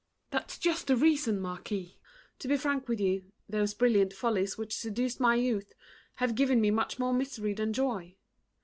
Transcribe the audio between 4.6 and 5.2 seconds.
seduced